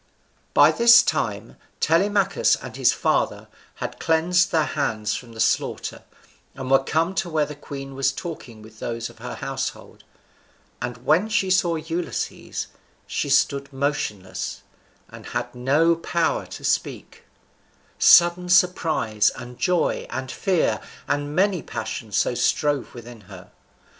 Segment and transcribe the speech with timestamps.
[0.55, 6.01] By this time Telemachus and his father had cleansed their hands from the slaughter,
[6.55, 10.03] and were come to where the queen was talking with those of her household;
[10.81, 12.65] and when she saw Ulysses,
[13.05, 14.63] she stood motionless,
[15.07, 17.25] and had no power to speak,
[17.99, 23.51] sudden surprise and joy and fear and many passions so strove within her.